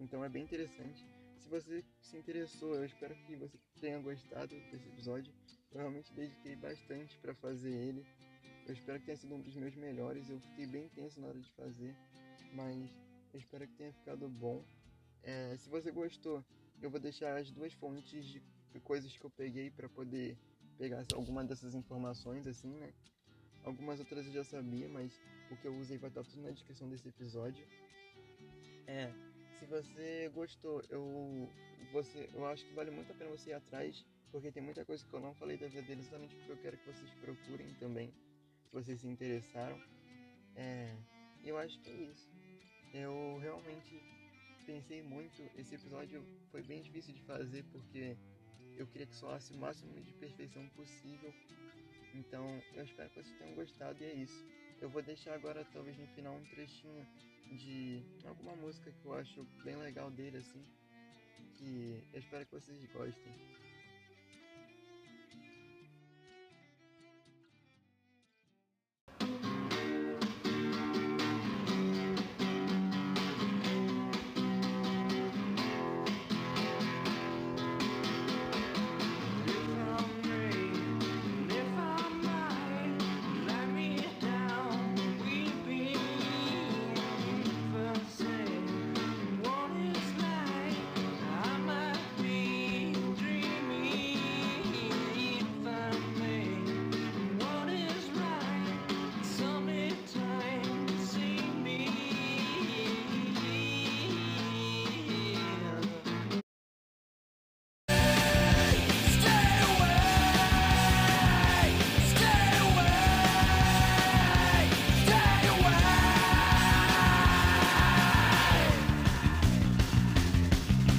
Então 0.00 0.24
é 0.24 0.30
bem 0.30 0.44
interessante. 0.44 1.04
Se 1.36 1.46
você 1.50 1.84
se 2.00 2.16
interessou, 2.16 2.74
eu 2.74 2.86
espero 2.86 3.14
que 3.26 3.36
você 3.36 3.58
tenha 3.78 3.98
gostado 3.98 4.54
desse 4.70 4.88
episódio. 4.88 5.30
Eu 5.70 5.80
realmente 5.80 6.10
dediquei 6.14 6.56
bastante 6.56 7.18
para 7.18 7.34
fazer 7.34 7.70
ele. 7.70 8.06
Eu 8.66 8.74
espero 8.74 8.98
que 9.00 9.06
tenha 9.06 9.16
sido 9.16 9.34
um 9.34 9.40
dos 9.40 9.54
meus 9.56 9.74
melhores. 9.74 10.28
Eu 10.28 10.38
fiquei 10.40 10.66
bem 10.66 10.88
tenso 10.88 11.20
na 11.20 11.28
hora 11.28 11.40
de 11.40 11.50
fazer, 11.52 11.94
mas 12.52 12.90
eu 13.32 13.38
espero 13.38 13.66
que 13.66 13.74
tenha 13.74 13.92
ficado 13.92 14.28
bom. 14.28 14.64
É, 15.22 15.56
se 15.56 15.68
você 15.68 15.90
gostou, 15.90 16.44
eu 16.80 16.90
vou 16.90 17.00
deixar 17.00 17.36
as 17.36 17.50
duas 17.50 17.72
fontes 17.72 18.24
de 18.24 18.42
coisas 18.84 19.16
que 19.16 19.24
eu 19.24 19.30
peguei 19.30 19.70
para 19.70 19.88
poder 19.88 20.36
pegar 20.78 21.04
alguma 21.14 21.44
dessas 21.44 21.74
informações, 21.74 22.46
assim, 22.46 22.72
né? 22.74 22.92
Algumas 23.64 24.00
outras 24.00 24.26
eu 24.26 24.32
já 24.32 24.44
sabia, 24.44 24.88
mas 24.88 25.12
o 25.50 25.56
que 25.56 25.66
eu 25.66 25.74
usei 25.76 25.98
vai 25.98 26.08
estar 26.08 26.24
tudo 26.24 26.42
na 26.42 26.50
descrição 26.50 26.88
desse 26.88 27.08
episódio. 27.08 27.64
É, 28.86 29.12
se 29.58 29.64
você 29.66 30.28
gostou, 30.34 30.82
eu, 30.88 31.48
você, 31.92 32.28
eu 32.34 32.46
acho 32.46 32.64
que 32.64 32.74
vale 32.74 32.90
muito 32.90 33.12
a 33.12 33.14
pena 33.14 33.30
você 33.30 33.50
ir 33.50 33.54
atrás, 33.54 34.04
porque 34.32 34.50
tem 34.50 34.62
muita 34.62 34.84
coisa 34.84 35.04
que 35.04 35.14
eu 35.14 35.20
não 35.20 35.34
falei 35.34 35.56
da 35.56 35.68
vida 35.68 35.82
deles, 35.82 36.06
exatamente 36.06 36.34
porque 36.34 36.52
eu 36.52 36.58
quero 36.58 36.76
que 36.78 36.86
vocês 36.86 37.10
procurem 37.20 37.72
também 37.74 38.12
vocês 38.72 39.00
se 39.00 39.06
interessaram. 39.06 39.80
É, 40.56 40.96
eu 41.44 41.56
acho 41.58 41.78
que 41.80 41.90
é 41.90 41.94
isso. 41.94 42.30
Eu 42.94 43.38
realmente 43.40 44.02
pensei 44.66 45.02
muito. 45.02 45.42
Esse 45.56 45.74
episódio 45.74 46.24
foi 46.50 46.62
bem 46.62 46.82
difícil 46.82 47.14
de 47.14 47.22
fazer 47.22 47.64
porque 47.64 48.16
eu 48.76 48.86
queria 48.86 49.06
que 49.06 49.14
soasse 49.14 49.52
o 49.52 49.56
máximo 49.56 50.00
de 50.00 50.12
perfeição 50.14 50.66
possível. 50.70 51.32
Então 52.14 52.62
eu 52.74 52.84
espero 52.84 53.08
que 53.10 53.22
vocês 53.22 53.38
tenham 53.38 53.54
gostado 53.54 54.02
e 54.02 54.06
é 54.06 54.14
isso. 54.14 54.46
Eu 54.80 54.88
vou 54.88 55.02
deixar 55.02 55.34
agora, 55.34 55.64
talvez 55.72 55.96
no 55.96 56.06
final, 56.08 56.34
um 56.34 56.44
trechinho 56.44 57.06
de 57.52 58.02
alguma 58.24 58.56
música 58.56 58.90
que 58.90 59.04
eu 59.04 59.14
acho 59.14 59.44
bem 59.62 59.76
legal 59.76 60.10
dele, 60.10 60.38
assim. 60.38 60.64
Que 61.54 62.02
eu 62.12 62.18
espero 62.18 62.44
que 62.46 62.52
vocês 62.52 62.84
gostem. 62.92 63.32